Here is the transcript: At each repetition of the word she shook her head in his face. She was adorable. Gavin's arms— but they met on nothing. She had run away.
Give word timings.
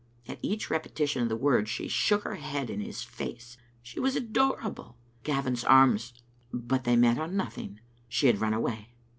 At 0.27 0.39
each 0.41 0.71
repetition 0.71 1.21
of 1.21 1.29
the 1.29 1.35
word 1.35 1.69
she 1.69 1.87
shook 1.87 2.23
her 2.23 2.33
head 2.33 2.71
in 2.71 2.79
his 2.79 3.03
face. 3.03 3.55
She 3.83 3.99
was 3.99 4.15
adorable. 4.15 4.97
Gavin's 5.21 5.63
arms— 5.63 6.11
but 6.51 6.85
they 6.85 6.95
met 6.95 7.19
on 7.19 7.37
nothing. 7.37 7.79
She 8.09 8.25
had 8.25 8.41
run 8.41 8.55
away. 8.55 8.95